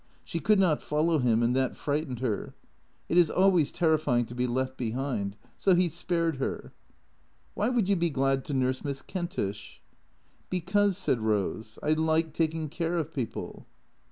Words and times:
She 0.23 0.39
could 0.39 0.57
not 0.59 0.81
follow 0.81 1.19
him, 1.19 1.43
and 1.43 1.55
that 1.55 1.75
frightened 1.75 2.21
her. 2.21 2.55
It 3.07 3.19
is 3.19 3.29
always 3.29 3.71
terrifying 3.71 4.25
to 4.25 4.33
be 4.33 4.47
left 4.47 4.75
behind. 4.75 5.37
So 5.57 5.75
he 5.75 5.89
spared 5.89 6.37
her." 6.37 6.73
Why 7.53 7.69
would 7.69 7.87
you 7.87 7.95
be 7.95 8.09
glad 8.09 8.43
to 8.45 8.55
nurse 8.55 8.83
Miss 8.83 9.03
Kentish?"" 9.03 9.79
Because," 10.49 10.97
said 10.97 11.19
Rose," 11.19 11.77
I 11.83 11.91
like 11.93 12.33
taking 12.33 12.67
care 12.67 12.97
of 12.97 13.13
people." 13.13 13.67